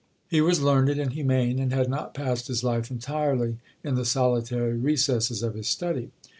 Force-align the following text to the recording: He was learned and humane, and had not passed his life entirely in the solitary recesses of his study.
He 0.27 0.41
was 0.41 0.63
learned 0.63 0.97
and 0.99 1.13
humane, 1.13 1.59
and 1.59 1.71
had 1.71 1.87
not 1.87 2.15
passed 2.15 2.47
his 2.47 2.63
life 2.63 2.89
entirely 2.89 3.59
in 3.83 3.93
the 3.93 4.03
solitary 4.03 4.75
recesses 4.75 5.43
of 5.43 5.53
his 5.53 5.67
study. 5.67 6.09